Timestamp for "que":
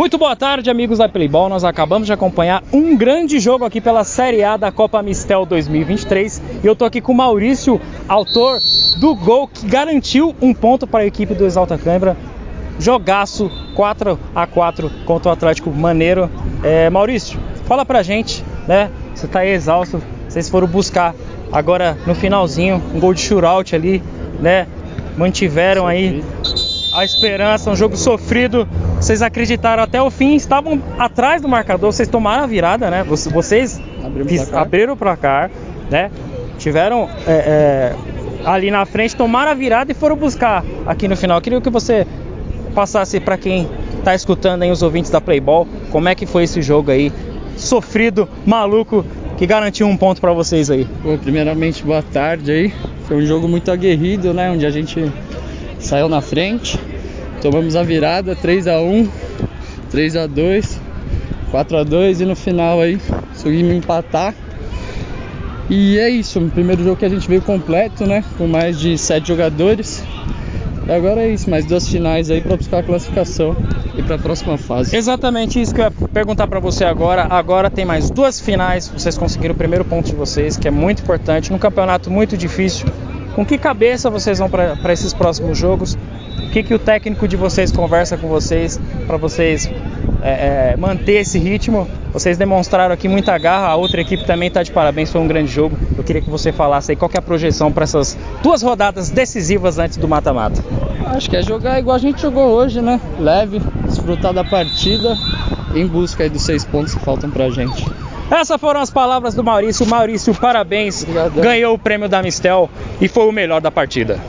9.46-9.66, 41.62-41.70, 46.14-46.26, 49.38-49.46, 66.96-67.04, 75.72-75.80, 80.56-80.66, 83.46-83.56, 86.52-86.64, 86.64-86.74, 96.20-96.28, 101.30-101.36, 106.96-107.04